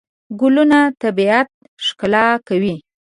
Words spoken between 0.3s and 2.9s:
ګلونه طبیعت ښکلا کوي.